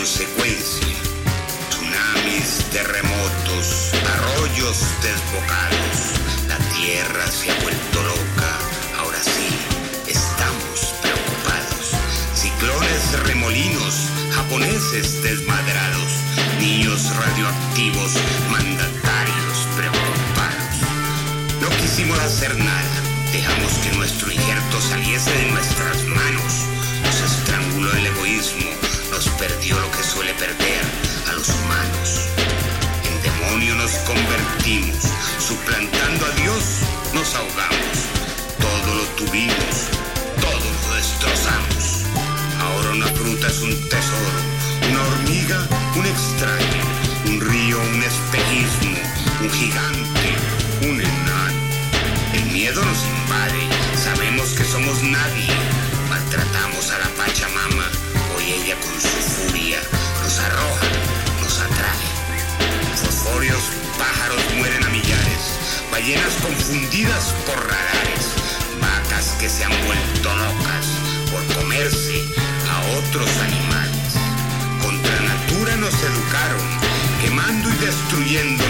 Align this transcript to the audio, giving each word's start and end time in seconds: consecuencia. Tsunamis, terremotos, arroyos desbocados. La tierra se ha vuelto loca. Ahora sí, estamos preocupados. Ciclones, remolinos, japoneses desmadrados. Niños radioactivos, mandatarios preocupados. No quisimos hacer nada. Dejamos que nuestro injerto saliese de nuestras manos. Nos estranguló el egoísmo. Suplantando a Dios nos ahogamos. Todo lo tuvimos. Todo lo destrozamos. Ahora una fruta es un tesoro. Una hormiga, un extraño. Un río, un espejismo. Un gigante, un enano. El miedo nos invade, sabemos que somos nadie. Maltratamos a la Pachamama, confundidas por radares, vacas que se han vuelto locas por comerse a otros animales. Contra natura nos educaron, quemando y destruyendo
consecuencia. 0.00 0.96
Tsunamis, 1.68 2.64
terremotos, 2.72 3.92
arroyos 4.14 4.78
desbocados. 5.04 5.96
La 6.48 6.56
tierra 6.72 7.26
se 7.26 7.50
ha 7.50 7.60
vuelto 7.60 8.02
loca. 8.02 8.50
Ahora 8.98 9.18
sí, 9.22 9.48
estamos 10.08 10.94
preocupados. 11.02 11.92
Ciclones, 12.34 13.28
remolinos, 13.28 14.08
japoneses 14.32 15.22
desmadrados. 15.22 16.10
Niños 16.58 17.14
radioactivos, 17.14 18.12
mandatarios 18.48 19.56
preocupados. 19.76 20.76
No 21.60 21.68
quisimos 21.76 22.18
hacer 22.20 22.56
nada. 22.56 22.96
Dejamos 23.34 23.72
que 23.82 23.92
nuestro 23.98 24.32
injerto 24.32 24.80
saliese 24.80 25.30
de 25.30 25.50
nuestras 25.50 26.04
manos. 26.04 26.52
Nos 27.04 27.20
estranguló 27.20 27.92
el 27.92 28.06
egoísmo. 28.06 28.69
Suplantando 34.70 36.26
a 36.26 36.30
Dios 36.42 36.62
nos 37.12 37.34
ahogamos. 37.34 37.96
Todo 38.60 38.94
lo 38.94 39.04
tuvimos. 39.18 39.90
Todo 40.40 40.66
lo 40.70 40.94
destrozamos. 40.94 42.04
Ahora 42.60 42.90
una 42.92 43.06
fruta 43.08 43.48
es 43.48 43.62
un 43.62 43.74
tesoro. 43.88 44.38
Una 44.88 45.02
hormiga, 45.02 45.66
un 45.96 46.06
extraño. 46.06 46.84
Un 47.26 47.40
río, 47.40 47.80
un 47.80 48.00
espejismo. 48.00 48.96
Un 49.40 49.50
gigante, 49.50 50.36
un 50.82 51.00
enano. 51.00 51.60
El 52.32 52.44
miedo 52.52 52.80
nos 52.84 53.02
invade, 53.06 53.66
sabemos 53.96 54.50
que 54.50 54.62
somos 54.62 55.02
nadie. 55.02 55.50
Maltratamos 56.08 56.92
a 56.92 56.98
la 57.00 57.08
Pachamama, 57.18 57.90
confundidas 66.18 67.32
por 67.46 67.54
radares, 67.54 68.34
vacas 68.80 69.36
que 69.38 69.48
se 69.48 69.64
han 69.64 69.70
vuelto 69.86 70.34
locas 70.34 70.86
por 71.30 71.56
comerse 71.56 72.24
a 72.68 72.80
otros 72.98 73.28
animales. 73.38 74.14
Contra 74.82 75.20
natura 75.20 75.76
nos 75.76 75.94
educaron, 75.94 76.60
quemando 77.22 77.68
y 77.68 77.76
destruyendo 77.76 78.64